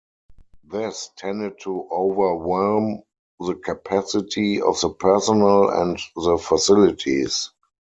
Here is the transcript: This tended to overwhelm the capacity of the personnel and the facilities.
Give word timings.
This 0.63 1.11
tended 1.15 1.59
to 1.59 1.87
overwhelm 1.91 3.03
the 3.39 3.53
capacity 3.53 4.59
of 4.59 4.81
the 4.81 4.89
personnel 4.89 5.69
and 5.69 5.99
the 6.15 6.39
facilities. 6.39 7.51